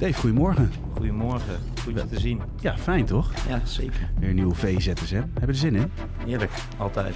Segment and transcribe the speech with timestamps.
[0.00, 0.70] Dave, goedemorgen.
[0.92, 2.40] Goedemorgen, goed je te zien.
[2.60, 3.32] Ja, fijn toch?
[3.48, 4.10] Ja, zeker.
[4.18, 5.14] Weer een nieuwe VZSM.
[5.14, 5.90] Hebben we er zin in?
[6.26, 7.14] Heerlijk, altijd.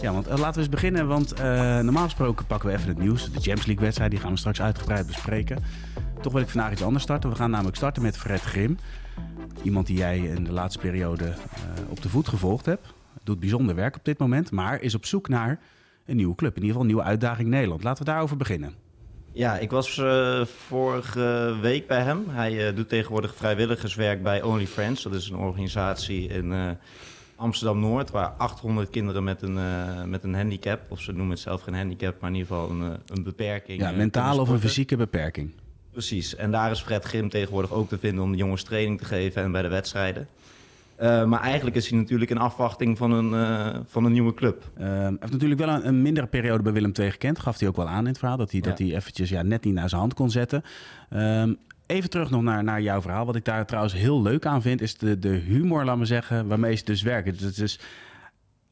[0.00, 1.06] Ja, want eh, laten we eens beginnen.
[1.06, 1.44] Want eh,
[1.78, 3.24] normaal gesproken pakken we even het nieuws.
[3.24, 5.62] De Champions League wedstrijd, die gaan we straks uitgebreid bespreken.
[6.20, 7.30] Toch wil ik vandaag iets anders starten.
[7.30, 8.78] We gaan namelijk starten met Fred Grim.
[9.62, 11.36] Iemand die jij in de laatste periode eh,
[11.88, 12.94] op de voet gevolgd hebt.
[13.22, 15.60] Doet bijzonder werk op dit moment, maar is op zoek naar
[16.06, 16.56] een nieuwe club.
[16.56, 17.82] In ieder geval een nieuwe uitdaging in Nederland.
[17.82, 18.74] Laten we daarover beginnen.
[19.32, 22.24] Ja, ik was uh, vorige week bij hem.
[22.28, 25.02] Hij uh, doet tegenwoordig vrijwilligerswerk bij Only Friends.
[25.02, 26.70] Dat is een organisatie in uh,
[27.36, 28.10] Amsterdam-Noord...
[28.10, 29.58] waar 800 kinderen met een,
[30.10, 30.80] met een handicap...
[30.88, 33.80] of ze noemen het zelf geen handicap, maar in ieder geval een, een beperking...
[33.80, 35.52] Ja, mentale of een fysieke beperking.
[35.90, 36.36] Precies.
[36.36, 38.24] En daar is Fred Grim tegenwoordig ook te vinden...
[38.24, 40.28] om de jongens training te geven en bij de wedstrijden.
[41.00, 44.70] Uh, maar eigenlijk is hij natuurlijk in afwachting van een, uh, van een nieuwe club.
[44.78, 47.38] Uh, hij heeft natuurlijk wel een, een, mindere periode bij Willem II gekend.
[47.38, 48.36] Gaf hij ook wel aan in het verhaal.
[48.36, 48.68] Dat hij, ja.
[48.68, 50.62] dat hij eventjes ja, net niet naar zijn hand kon zetten.
[51.10, 53.26] Um, even terug nog naar, naar jouw verhaal.
[53.26, 54.80] Wat ik daar trouwens heel leuk aan vind...
[54.80, 57.36] is de, de humor, laat maar zeggen, waarmee ze dus werken.
[57.36, 57.80] Dus, dus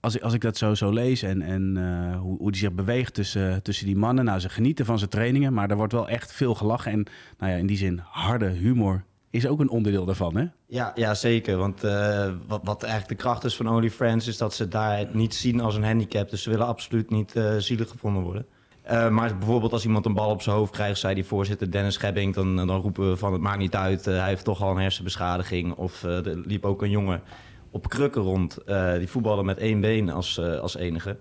[0.01, 2.73] als, ik, als ik dat zo, zo lees en, en uh, hoe, hoe die zich
[2.73, 4.25] beweegt tussen, tussen die mannen...
[4.25, 6.93] Nou, ze genieten van zijn trainingen, maar er wordt wel echt veel gelachen.
[6.93, 7.07] En
[7.39, 10.45] nou ja, in die zin harde humor is ook een onderdeel daarvan, hè?
[10.67, 11.57] Ja, ja zeker.
[11.57, 14.27] Want uh, wat, wat eigenlijk de kracht is van OnlyFriends...
[14.27, 16.31] is dat ze daar niet zien als een handicap.
[16.31, 18.47] Dus ze willen absoluut niet uh, zielig gevonden worden.
[18.91, 20.99] Uh, maar bijvoorbeeld als iemand een bal op zijn hoofd krijgt...
[20.99, 22.35] zei die voorzitter Dennis Gebbing...
[22.35, 24.05] dan, dan roepen we van het maakt niet uit...
[24.05, 25.75] hij heeft toch al een hersenbeschadiging.
[25.75, 27.23] Of er liep ook een jongen
[27.71, 28.59] op krukken rond.
[28.99, 31.17] die voetballen met één been als, als enige.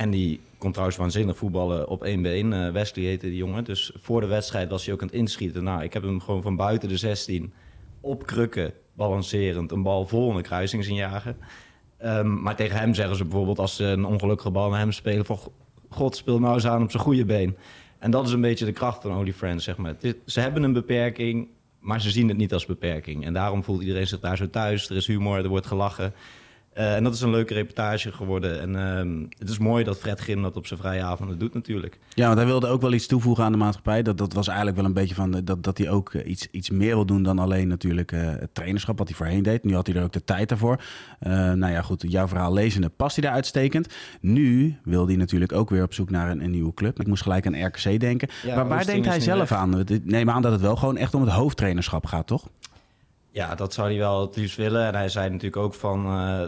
[0.00, 2.52] En die kon trouwens waanzinnig voetballen op één been.
[2.52, 3.64] Uh, Wesley heette die jongen.
[3.64, 5.64] Dus voor de wedstrijd was hij ook aan het inschieten.
[5.64, 7.52] Nou, ik heb hem gewoon van buiten de 16
[8.00, 11.36] op krukken, balancerend, een bal vol in kruising zien jagen.
[12.04, 15.24] Um, maar tegen hem zeggen ze bijvoorbeeld als ze een ongelukkige bal naar hem spelen...
[15.24, 15.38] van
[15.88, 17.56] god, speel nou eens aan op zijn goede been.
[17.98, 19.96] En dat is een beetje de kracht van Holy Friends, zeg maar.
[20.26, 21.48] Ze hebben een beperking,
[21.78, 23.24] maar ze zien het niet als beperking.
[23.24, 24.90] En daarom voelt iedereen zich daar zo thuis.
[24.90, 26.12] Er is humor, er wordt gelachen.
[26.78, 28.60] Uh, en dat is een leuke reportage geworden.
[28.60, 28.70] En
[29.08, 31.98] uh, het is mooi dat Fred Grim dat op zijn vrije avonden doet natuurlijk.
[32.14, 34.02] Ja, want hij wilde ook wel iets toevoegen aan de maatschappij.
[34.02, 36.94] Dat, dat was eigenlijk wel een beetje van dat, dat hij ook iets, iets meer
[36.94, 39.64] wil doen dan alleen natuurlijk uh, het trainerschap wat hij voorheen deed.
[39.64, 40.82] Nu had hij er ook de tijd daarvoor.
[41.20, 43.94] nou ja, goed, jouw verhaal lezende past hij daar uitstekend.
[44.20, 47.00] Nu wil hij natuurlijk ook weer op zoek naar een, een nieuwe club.
[47.00, 48.28] Ik moest gelijk aan RKC denken.
[48.46, 49.58] Ja, maar waar denkt hij zelf weg.
[49.58, 49.84] aan?
[50.02, 52.48] Neem aan dat het wel gewoon echt om het hoofdtrainerschap gaat, toch?
[53.32, 54.86] Ja, dat zou hij wel het liefst willen.
[54.86, 56.40] En hij zei natuurlijk ook van uh,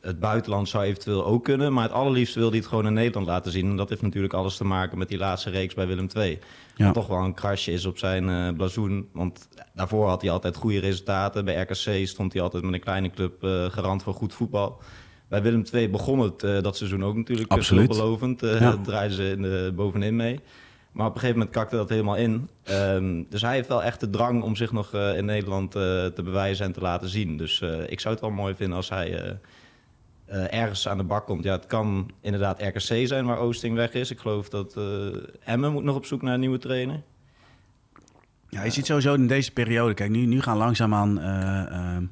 [0.00, 1.72] het buitenland zou eventueel ook kunnen.
[1.72, 3.70] Maar het allerliefst wil hij het gewoon in Nederland laten zien.
[3.70, 6.38] En dat heeft natuurlijk alles te maken met die laatste reeks bij Willem II.
[6.76, 6.84] Ja.
[6.84, 9.08] Wat toch wel een krasje is op zijn uh, blazoen.
[9.12, 11.44] Want daarvoor had hij altijd goede resultaten.
[11.44, 14.80] Bij RKC stond hij altijd met een kleine club uh, garant voor goed voetbal.
[15.28, 18.40] Bij Willem II begon het dat seizoen ook natuurlijk veelbelovend.
[18.40, 18.76] Ja.
[18.76, 20.40] draaiden ze in de, bovenin mee.
[20.92, 22.48] Maar op een gegeven moment kakte dat helemaal in.
[22.70, 25.82] Um, dus hij heeft wel echt de drang om zich nog uh, in Nederland uh,
[26.06, 27.36] te bewijzen en te laten zien.
[27.36, 29.38] Dus uh, ik zou het wel mooi vinden als hij
[30.50, 31.44] ergens aan de bak komt.
[31.44, 34.10] Ja, het kan inderdaad RKC zijn waar Oosting weg is.
[34.10, 34.76] Ik geloof dat
[35.44, 37.02] Emmen moet nog op zoek naar een nieuwe trainer.
[38.48, 41.14] Ja, je ziet sowieso in deze periode, kijk, nu, nu gaan langzaamaan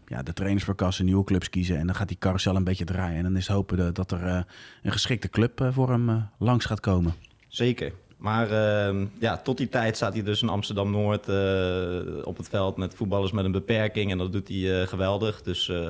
[0.06, 1.78] ja, de trainers voor kassen nieuwe clubs kiezen.
[1.78, 3.16] En dan gaat die carousel een beetje draaien.
[3.16, 4.46] En dan is het hopen dat er
[4.82, 7.14] een geschikte club voor hem langs gaat komen.
[7.48, 7.92] Zeker.
[8.16, 12.76] Maar uh, ja, tot die tijd staat hij dus in Amsterdam-Noord uh, op het veld
[12.76, 14.10] met voetballers met een beperking.
[14.10, 15.42] En dat doet hij uh, geweldig.
[15.42, 15.88] Dus uh,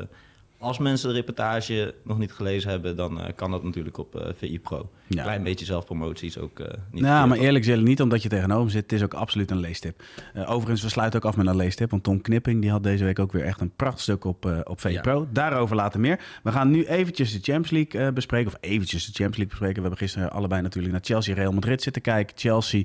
[0.58, 4.90] als mensen de reportage nog niet gelezen hebben, dan kan dat natuurlijk op VI Pro.
[5.06, 5.22] Ja.
[5.22, 6.58] Klein beetje zelfpromotie is ook
[6.90, 8.82] niet Nou, maar eerlijk gezegd niet omdat je tegenover zit.
[8.82, 10.02] Het is ook absoluut een leestip.
[10.34, 11.90] overigens, we sluiten ook af met een leestip.
[11.90, 14.88] Want Tom Knipping die had deze week ook weer echt een prachtstuk op, op VI
[14.88, 15.00] ja.
[15.00, 15.26] Pro.
[15.30, 16.20] Daarover later meer.
[16.42, 18.52] We gaan nu eventjes de Champions League bespreken.
[18.52, 19.76] Of eventjes de Champions League bespreken.
[19.76, 22.36] We hebben gisteren allebei natuurlijk naar Chelsea Real Madrid zitten kijken.
[22.36, 22.82] Chelsea,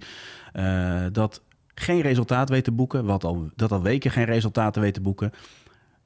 [1.11, 1.41] dat
[1.75, 3.05] geen resultaat weet te boeken.
[3.05, 5.31] Wat al, dat al weken geen resultaten weet te boeken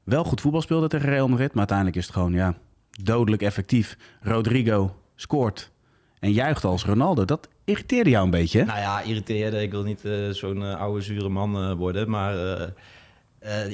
[0.06, 1.50] wel goed voetbal speelde tegen Real Madrid.
[1.50, 2.54] Maar uiteindelijk is het gewoon ja,
[3.04, 3.98] dodelijk effectief.
[4.22, 5.72] Rodrigo scoort
[6.20, 7.26] en juicht als Ronaldo.
[7.26, 8.66] Dat irriteerde jou een beetje, hè?
[8.66, 9.62] Nou ja, irriteerde.
[9.62, 12.10] Ik wil niet uh, zo'n uh, oude, zure man uh, worden.
[12.10, 12.36] Maar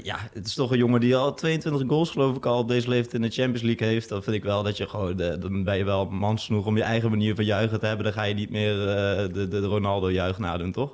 [0.03, 2.89] ja, het is toch een jongen die al 22 goals, geloof ik, al op deze
[2.89, 4.09] leeftijd in de Champions League heeft.
[4.09, 5.17] Dan vind ik wel dat je gewoon...
[5.17, 8.05] dan ben je wel mans genoeg om je eigen manier van juichen te hebben.
[8.05, 10.91] Dan ga je niet meer de, de, de Ronaldo-juich nadoen, toch?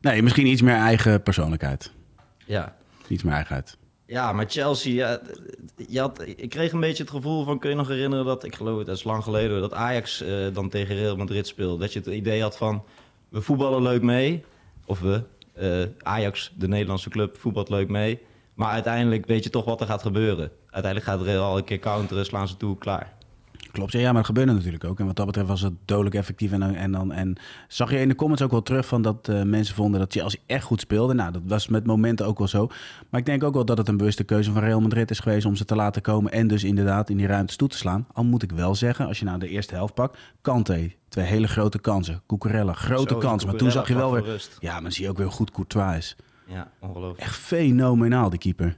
[0.00, 1.92] Nee, misschien iets meer eigen persoonlijkheid.
[2.46, 2.76] Ja.
[3.08, 3.76] Iets meer eigenheid.
[4.06, 5.20] Ja, maar Chelsea, ja,
[5.88, 8.54] je had, ik kreeg een beetje het gevoel van, kun je nog herinneren dat, ik
[8.54, 11.78] geloof dat is lang geleden, dat Ajax uh, dan tegen Real Madrid speelde.
[11.78, 12.84] Dat je het idee had van,
[13.28, 14.44] we voetballen leuk mee,
[14.86, 15.22] of we,
[15.60, 18.20] uh, Ajax, de Nederlandse club, voetbalt leuk mee.
[18.54, 20.50] Maar uiteindelijk weet je toch wat er gaat gebeuren.
[20.70, 23.12] Uiteindelijk gaat Real een keer counteren, slaan ze toe, klaar.
[23.74, 25.00] Klopt, ja, maar dat gebeurde natuurlijk ook.
[25.00, 26.52] En wat dat betreft was het dodelijk effectief.
[26.52, 27.36] En, en, dan, en
[27.68, 30.40] zag je in de comments ook wel terug van dat uh, mensen vonden dat Chelsea
[30.46, 31.14] echt goed speelde.
[31.14, 32.66] Nou, dat was met momenten ook wel zo.
[33.10, 35.46] Maar ik denk ook wel dat het een bewuste keuze van Real Madrid is geweest
[35.46, 36.32] om ze te laten komen.
[36.32, 38.06] En dus inderdaad in die ruimte toe te slaan.
[38.12, 41.48] Al moet ik wel zeggen, als je nou de eerste helft pakt, Kante, twee hele
[41.48, 42.22] grote kansen.
[42.26, 43.44] Cucurella, grote kans.
[43.44, 44.48] Maar toen zag je wel weer...
[44.58, 46.16] Ja, maar dan zie je ook weer goed Courtois is.
[46.46, 47.20] Ja, ongelooflijk.
[47.20, 48.76] Echt fenomenaal, die keeper.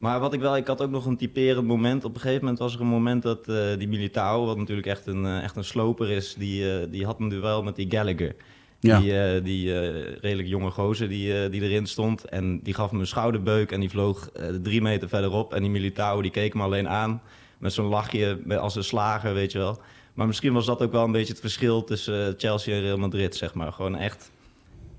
[0.00, 2.04] Maar wat ik wel, ik had ook nog een typerend moment.
[2.04, 5.06] Op een gegeven moment was er een moment dat uh, die Militao, wat natuurlijk echt
[5.06, 8.34] een, uh, echt een sloper is, die, uh, die had een duel met die Gallagher.
[8.78, 9.00] Ja.
[9.00, 9.72] Die, die
[10.20, 12.24] redelijk jonge gozer die, die erin stond.
[12.24, 14.30] En die gaf hem een schouderbeuk en die vloog
[14.62, 15.54] drie meter verderop.
[15.54, 17.22] En die Militao die keek hem alleen aan
[17.58, 19.80] met zo'n lachje als een slager, weet je wel.
[20.14, 23.36] Maar misschien was dat ook wel een beetje het verschil tussen Chelsea en Real Madrid,
[23.36, 23.72] zeg maar.
[23.72, 24.30] Gewoon echt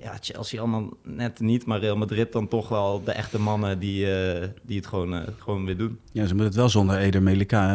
[0.01, 4.05] ja, Chelsea allemaal net niet, maar Real Madrid dan toch wel de echte mannen die,
[4.05, 5.99] uh, die het gewoon, uh, gewoon weer doen.
[6.11, 7.23] Ja, ze moeten het wel zonder Eder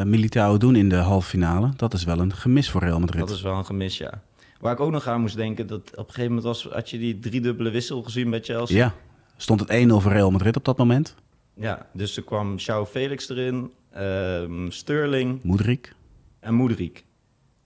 [0.07, 1.71] Militao doen in de halve finale.
[1.77, 3.21] Dat is wel een gemis voor Real Madrid.
[3.21, 4.23] Dat is wel een gemis, ja.
[4.61, 6.99] Waar ik ook nog aan moest denken, dat op een gegeven moment was, had je
[6.99, 8.77] die driedubbele wissel gezien bij Chelsea.
[8.77, 8.95] Ja,
[9.37, 11.15] stond het 1-0 voor Real Madrid op dat moment.
[11.55, 15.43] Ja, dus er kwam João Felix erin, uh, Sterling.
[15.43, 15.95] Moedrik.
[16.41, 17.06] En Moedrik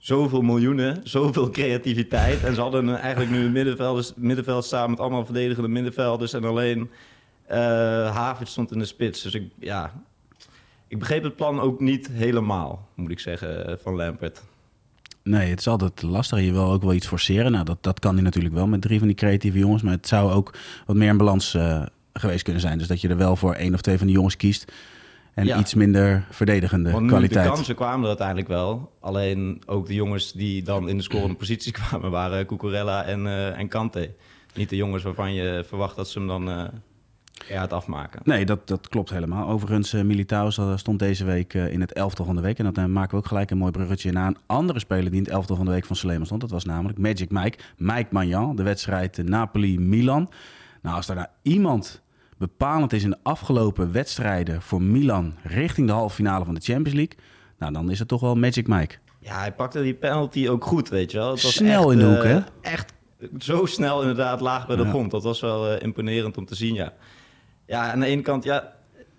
[0.01, 2.45] zoveel miljoenen, zoveel creativiteit.
[2.45, 3.53] En ze hadden eigenlijk nu een
[4.17, 6.33] middenveld, staan met allemaal verdedigende middenvelders.
[6.33, 6.79] En alleen
[7.51, 7.57] uh,
[8.17, 9.23] Havertz stond in de spits.
[9.23, 9.93] Dus ik, ja,
[10.89, 14.43] ik begreep het plan ook niet helemaal, moet ik zeggen, eh, van Lampert.
[15.23, 16.41] Nee, het is altijd lastig.
[16.41, 17.53] Je wil ook wel iets forceren.
[17.53, 19.83] Nou, dat, dat kan hij natuurlijk wel met drie van die creatieve jongens.
[19.83, 20.55] Maar het zou ook
[20.87, 21.83] wat meer een balans uh,
[22.13, 22.79] geweest kunnen zijn.
[22.79, 24.73] Dus dat je er wel voor één of twee van die jongens kiest
[25.35, 27.47] en iets minder verdedigende Want kwaliteit.
[27.47, 28.93] De kansen kwamen er uiteindelijk wel.
[29.01, 33.59] Alleen ook de jongens die dan in de scorende positie kwamen waren Cucurella en, uh,
[33.59, 34.11] en Kante.
[34.55, 36.65] Niet de jongens waarvan je verwacht dat ze hem dan uh,
[37.47, 38.21] het afmaken.
[38.25, 39.49] Nee, dat, dat klopt helemaal.
[39.49, 42.59] Overigens, uh, Militao stond deze week in het elftal van de week.
[42.59, 45.25] En dan maken we ook gelijk een mooi bruggetje naar een andere speler die in
[45.25, 46.41] het elftal van de week van Sleeman stond.
[46.41, 47.59] Dat was namelijk Magic Mike.
[47.77, 50.31] Mike Magnan, de wedstrijd Napoli-Milan.
[50.83, 52.03] Nou, als er nou iemand
[52.41, 56.99] bepalend is in de afgelopen wedstrijden voor Milan richting de halve finale van de Champions
[56.99, 57.19] League,
[57.59, 58.95] nou dan is het toch wel Magic Mike.
[59.19, 61.31] Ja, hij pakte die penalty ook goed, weet je wel.
[61.31, 62.37] Het was snel echt, in de hoek, hè?
[62.37, 62.93] Eh, echt
[63.39, 65.11] zo snel inderdaad laag bij de grond.
[65.11, 66.93] Dat was wel uh, imponerend om te zien, ja.
[67.67, 68.73] Ja, aan de ene kant, ja,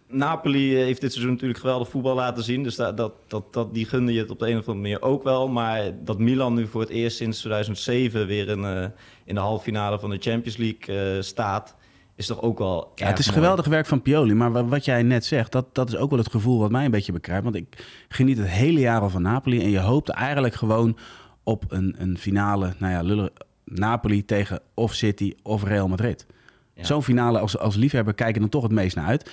[0.07, 2.63] Napoli eh, heeft dit seizoen natuurlijk geweldig voetbal laten zien.
[2.63, 5.01] Dus dat, dat, dat, dat, die gunde je het op de een of andere manier
[5.01, 5.47] ook wel.
[5.47, 8.85] Maar dat Milan nu voor het eerst sinds 2007 weer in, uh,
[9.25, 11.75] in de halve finale van de Champions League uh, staat
[12.15, 12.91] is toch ook wel.
[12.95, 13.39] Ja, het is mooi.
[13.39, 14.33] geweldig werk van Pioli.
[14.33, 16.91] Maar wat jij net zegt, dat, dat is ook wel het gevoel wat mij een
[16.91, 17.43] beetje bekruipt.
[17.43, 19.61] Want ik geniet het hele jaar al van Napoli.
[19.61, 20.97] En je hoopt eigenlijk gewoon
[21.43, 22.73] op een, een finale.
[22.77, 23.31] Nou ja, lullen,
[23.65, 26.25] Napoli tegen of City of Real Madrid.
[26.73, 26.83] Ja.
[26.83, 29.31] Zo'n finale als, als liefhebber kijken dan toch het meest naar uit.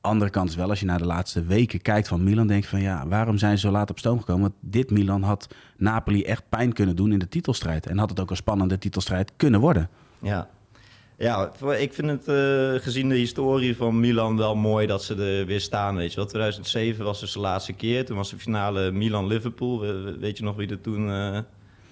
[0.00, 2.68] Andere kant is wel, als je naar de laatste weken kijkt van Milan, denk je
[2.68, 4.42] van ja, waarom zijn ze zo laat op stoom gekomen?
[4.42, 7.86] Want dit Milan had Napoli echt pijn kunnen doen in de titelstrijd.
[7.86, 9.88] En had het ook een spannende titelstrijd kunnen worden.
[10.18, 10.48] Ja,
[11.18, 15.46] ja, ik vind het uh, gezien de historie van Milan wel mooi dat ze er
[15.46, 15.96] weer staan.
[15.96, 16.26] Weet je wel.
[16.26, 18.04] 2007 was dus de laatste keer.
[18.04, 19.80] Toen was de finale Milan-Liverpool.
[20.18, 21.38] Weet je nog wie er toen uh,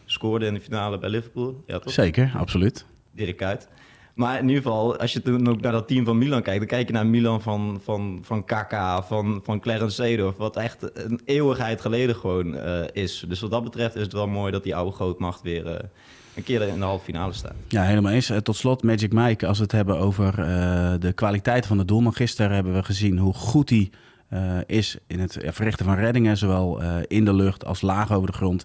[0.04, 1.62] scoorde in de finale bij Liverpool?
[1.66, 1.92] Ja, toch?
[1.92, 2.86] Zeker, absoluut.
[3.12, 3.68] Dirk Kuyt.
[4.14, 6.58] Maar in ieder geval, als je toen ook naar dat team van Milan kijkt...
[6.58, 10.36] dan kijk je naar Milan van, van, van Kaka, van, van Clarence Seedorf...
[10.36, 13.24] wat echt een eeuwigheid geleden gewoon uh, is.
[13.28, 15.90] Dus wat dat betreft is het wel mooi dat die oude grootmacht weer
[16.34, 17.56] een keer in de halve finale staan.
[17.68, 18.30] Ja, helemaal eens.
[18.30, 20.46] Eh, tot slot Magic Mike, als we het hebben over uh,
[20.98, 22.14] de kwaliteit van de doelman.
[22.14, 23.90] Gisteren hebben we gezien hoe goed hij
[24.30, 28.36] uh, is in het verrichten van reddingen, zowel in de lucht als laag over de
[28.36, 28.64] grond.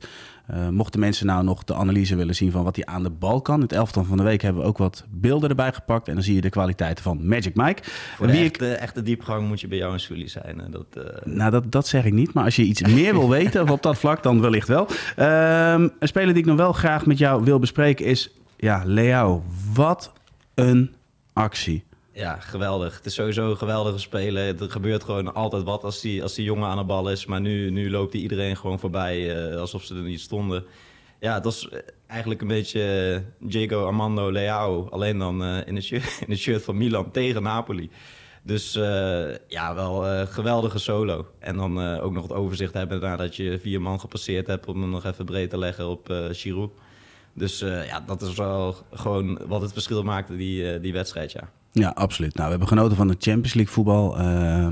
[0.53, 3.41] Uh, mochten mensen nou nog de analyse willen zien van wat hij aan de bal
[3.41, 3.61] kan.
[3.61, 6.07] Het elftal van de week hebben we ook wat beelden erbij gepakt.
[6.07, 7.81] En dan zie je de kwaliteiten van Magic Mike.
[8.15, 8.77] Voor de echte, ik...
[8.77, 10.61] echte diepgang moet je bij jou en Sully zijn.
[10.69, 12.33] Dat, Nou, dat, dat zeg ik niet.
[12.33, 14.87] Maar als je iets meer wil weten op dat vlak, dan wellicht wel.
[15.15, 18.31] Ehm, een speler die ik nog wel graag met jou wil bespreken is...
[18.57, 19.43] Ja, Leao.
[19.73, 20.13] Wat
[20.55, 20.95] een
[21.33, 21.83] actie.
[22.19, 22.95] Ja, geweldig.
[22.95, 24.61] Het is sowieso een geweldige speler.
[24.61, 27.25] Er gebeurt gewoon altijd wat als die, als die jongen aan de bal is.
[27.25, 30.65] Maar nu, nu loopt hij iedereen gewoon voorbij uh, alsof ze er niet stonden.
[31.19, 31.69] Ja, het was
[32.07, 34.87] eigenlijk een beetje Diego Armando Leao.
[34.89, 37.89] Alleen dan uh, in, de shirt, in shirt van Milan tegen Napoli.
[38.43, 38.73] Dus
[39.47, 41.27] ja, wel uh, geweldige solo.
[41.39, 44.67] En dan ook nog het overzicht hebben nadat je vier man gepasseerd hebt...
[44.67, 46.63] om hem nog even breed te leggen op uh.
[47.33, 51.49] Dus ja, dat is wel gewoon wat het verschil maakte, die, die wedstrijd, ja.
[51.71, 52.33] Ja, absoluut.
[52.33, 54.19] Nou, we hebben genoten van de Champions League voetbal.
[54.19, 54.67] Uh,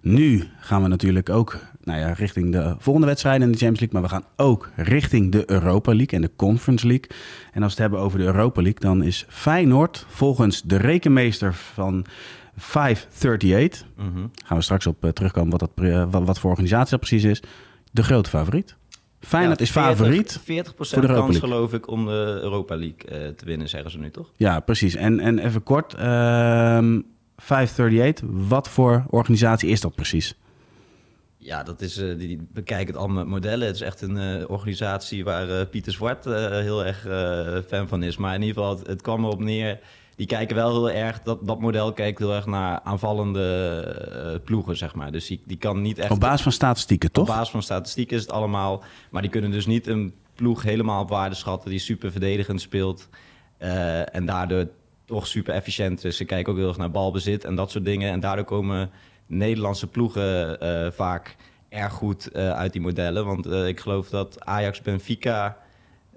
[0.00, 4.00] nu gaan we natuurlijk ook nou ja, richting de volgende wedstrijden in de Champions League.
[4.00, 7.10] Maar we gaan ook richting de Europa League en de Conference League.
[7.52, 11.54] En als we het hebben over de Europa League, dan is Feyenoord volgens de rekenmeester
[11.54, 12.04] van
[12.56, 13.84] 538...
[13.96, 14.30] Mm -hmm.
[14.44, 17.42] gaan we straks op uh, terugkomen wat, dat, wat, wat voor organisatie dat precies is...
[17.90, 18.76] de grote favoriet.
[19.26, 23.28] Feyenoord is favoriet 40% voor de Europa kans geloof ik om de Europa League eh,
[23.28, 24.30] te winnen, zeggen ze nu toch?
[24.36, 24.94] Ja, precies.
[24.94, 27.00] En, en even kort, ehm
[27.36, 30.38] 538, wat voor organisatie is dat precies?
[31.36, 33.66] Ja, dat is, eh, die, die bekijken het allemaal met modellen.
[33.66, 37.00] Het is echt een eh, organisatie waar Pieter Zwart heel erg
[37.68, 38.16] fan van is.
[38.16, 39.80] Maar in ieder geval, het, het kwam erop neer.
[40.16, 43.42] Die kijken wel heel erg, dat, dat model kijkt heel erg naar aanvallende
[44.34, 45.12] eh, ploegen, zeg maar.
[45.12, 46.10] Dus die, die kan niet echt...
[46.10, 47.26] Op basis van statistieken, Op toch?
[47.26, 48.82] basis van statistiek is het allemaal.
[49.10, 53.08] Maar die kunnen dus niet een ploeg helemaal op waarde schatten die super verdedigend speelt.
[53.58, 54.68] eh, en daardoor
[55.04, 56.16] toch super efficiënt is.
[56.16, 58.10] Ze kijken ook heel erg naar balbezit en dat soort dingen.
[58.10, 58.90] En daardoor komen
[59.26, 61.36] Nederlandse ploegen eh, vaak
[61.68, 63.24] erg goed uit die modellen.
[63.24, 65.56] Want ik geloof dat Ajax Benfica.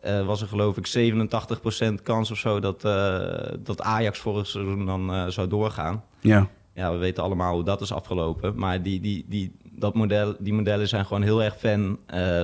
[0.01, 4.85] Eh, was er geloof ik 87% kans of zo dat, eh, dat Ajax vorig seizoen
[4.85, 6.03] dan eh, zou doorgaan.
[6.21, 6.47] Ja.
[6.73, 8.53] Ja, we weten allemaal hoe dat is afgelopen.
[8.55, 11.99] Maar die, die, die, dat model, die modellen zijn gewoon heel erg fan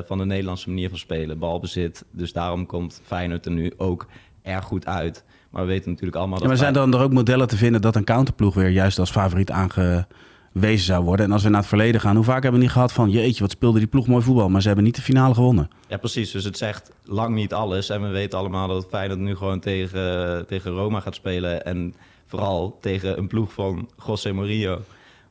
[0.06, 1.40] van de Nederlandse manier van spelen.
[1.40, 2.06] Balbezit.
[2.12, 4.08] Dus daarom komt Feyenoord er nu ook
[4.42, 5.24] erg goed uit.
[5.50, 6.48] Maar we weten natuurlijk allemaal Ja, dat...
[6.48, 9.52] maar zijn dan er ook modellen te vinden dat een counterploeg weer juist als favoriet
[10.54, 11.26] aangewezen zou worden?
[11.26, 13.10] En als we naar het verleden gaan, hoe vaak hebben we niet gehad van...
[13.10, 15.70] jeetje, wat speelde die ploeg mooi voetbal, maar ze hebben niet de finale gewonnen.
[15.88, 16.32] Ja, precies.
[16.32, 17.90] Dus het zegt lang niet alles.
[17.90, 21.66] En we weten allemaal dat Feyenoord nu gewoon tegen, tegen Roma gaat spelen.
[21.66, 21.94] En
[22.26, 24.82] vooral tegen een ploeg van José Mourinho.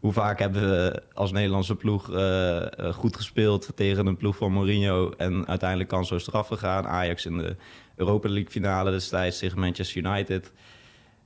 [0.01, 4.53] Hoe vaak hebben we als Nederlandse ploeg eh, eh, goed gespeeld tegen een ploeg van
[4.53, 5.13] Mourinho...
[5.17, 6.87] en uiteindelijk kan zo straf gegaan.
[6.87, 7.57] Ajax in de
[7.97, 10.53] Europa League finale destijds tegen Manchester United...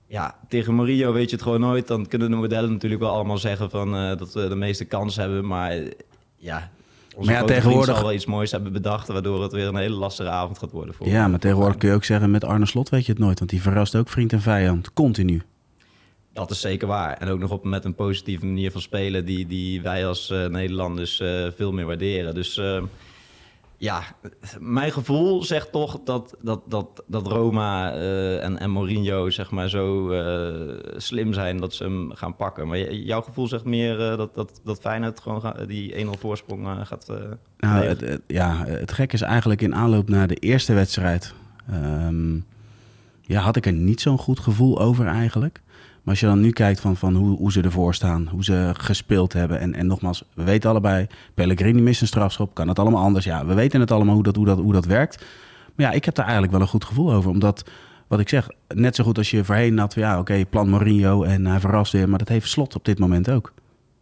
[0.09, 1.87] Ja, tegen Mourinho weet je het gewoon nooit.
[1.87, 5.17] Dan kunnen de modellen natuurlijk wel allemaal zeggen van, eh, dat we de meeste kans
[5.17, 5.47] hebben.
[5.47, 5.91] Maar eh,
[6.37, 6.71] ja,
[7.17, 9.09] onze Maar ja, tegenwoordig- zal wel iets moois hebben bedacht...
[9.09, 10.95] waardoor het weer een hele lastige avond gaat worden.
[10.95, 13.39] Voor Ja, maar tegenwoordig kun je ook zeggen met Arne Slot weet je het nooit.
[13.39, 15.43] Want die verrast ook vriend en vijand, continu.
[16.33, 17.17] Dat is zeker waar.
[17.17, 19.25] En ook nog op, met een positieve manier van spelen...
[19.25, 21.17] die, die wij als eh, Nederlanders
[21.57, 22.35] veel meer waarderen.
[22.35, 22.83] Dus eh,
[23.79, 24.03] ja,
[24.59, 29.69] mijn gevoel zegt toch dat, dat, dat, dat Roma eh, en, en Mourinho zeg maar,
[29.69, 31.57] zo eh, slim zijn...
[31.57, 32.69] dat ze hem gaan pakken.
[32.69, 37.07] Maar jouw gevoel zegt meer eh, dat, dat, dat Feyenoord gewoon die 1-0 voorsprong gaat...
[37.59, 41.35] Nou, het, het- ja, het gek is eigenlijk in aanloop naar de eerste wedstrijd...
[41.71, 42.39] ehm,
[43.27, 45.61] ja, had ik er niet zo'n goed gevoel over eigenlijk.
[46.03, 48.71] Maar als je dan nu kijkt van, van hoe, hoe ze ervoor staan, hoe ze
[48.77, 49.61] gespeeld hebben...
[49.61, 53.25] En, en nogmaals, we weten allebei, Pellegrini mist een strafschop, kan het allemaal anders.
[53.25, 55.25] Ja, we weten het allemaal hoe dat, hoe dat, hoe dat werkt.
[55.75, 57.31] Maar ja, ik heb daar eigenlijk wel een goed gevoel over.
[57.31, 57.71] Omdat,
[58.07, 59.95] wat ik zeg, net zo goed als je voorheen had...
[59.95, 62.09] ja, oké, plan Mourinho en hij verrast weer.
[62.09, 63.53] Maar dat heeft Slot op dit moment ook.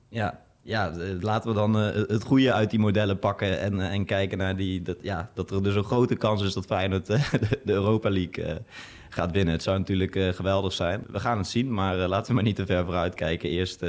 [0.08, 3.92] Ja, ja, eh, laten we dan eh, het goede uit die modellen pakken en, eh,
[3.92, 7.06] en kijken naar die, dat, ja, dat er dus een grote kans is dat Feyenoord
[7.06, 7.18] de,
[7.64, 8.62] Europa League
[9.08, 9.54] gaat winnen.
[9.54, 11.04] Het zou natuurlijk geweldig zijn.
[11.10, 13.48] We gaan het zien, maar laten we maar niet te ver vooruit kijken.
[13.48, 13.80] Eerst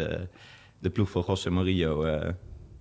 [0.80, 2.06] de ploeg van José Mario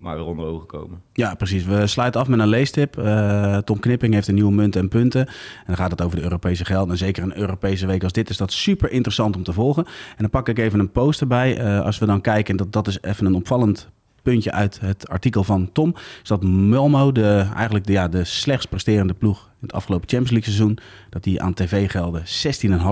[0.04, 1.02] maar weer onder ogen komen.
[1.12, 1.64] Ja, precies.
[1.64, 2.98] We sluiten af met een leestip.
[2.98, 5.26] Eh, Tom Knipping heeft een nieuwe munt en punten.
[5.26, 6.90] En dan gaat het over de Europese geld.
[6.90, 9.84] En zeker een Europese week als dit is dat super interessant om te volgen.
[9.86, 11.58] En dan pak ik even een post erbij.
[11.58, 13.88] Eh, als we dan kijken, dat, dat is even een opvallend
[14.22, 15.94] puntje uit het artikel van Tom.
[16.22, 20.32] Is dat Malmo, de, eigenlijk de, ja, de slechtst presterende ploeg in het afgelopen Champions
[20.32, 20.78] League seizoen...
[21.10, 22.22] dat die aan tv-gelden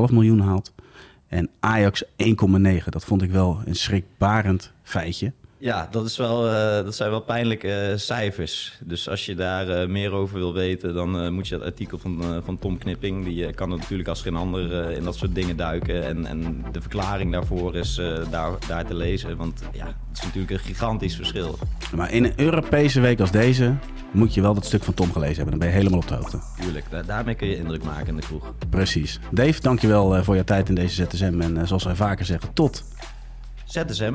[0.08, 0.72] 16,5 miljoen haalt.
[1.28, 2.84] En Ajax 1,9.
[2.88, 5.32] Dat vond ik wel een schrikbarend feitje.
[5.62, 8.78] Ja, dat, is wel, eh, dat zijn wel pijnlijke eh, cijfers.
[8.80, 12.42] Dus als je daar eh, meer over wil weten, dan moet je het artikel van,
[12.44, 13.24] van Tom Knipping.
[13.24, 16.04] Die kan natuurlijk als geen ander in dat soort dingen duiken.
[16.04, 18.00] En, en de verklaring daarvoor is
[18.30, 19.36] daar, daar te lezen.
[19.36, 21.58] Want ja, het is natuurlijk een gigantisch verschil.
[21.96, 23.74] Maar in een Europese week als deze
[24.12, 25.50] moet je wel dat stuk van Tom gelezen hebben.
[25.50, 26.38] Dan ben je helemaal op de hoogte.
[26.60, 28.52] Tuurlijk, daar, daarmee kun je indruk maken in de kroeg.
[28.70, 29.20] Precies.
[29.30, 31.40] Dave, dankjewel voor je tijd in deze ZSM.
[31.40, 32.84] En zoals wij vaker zeggen, tot
[33.64, 34.14] ZSM.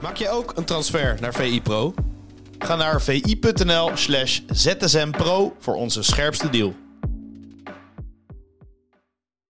[0.00, 1.94] Maak je ook een transfer naar VI Pro?
[2.58, 6.74] Ga naar vi.nl slash zsmpro voor onze scherpste deal.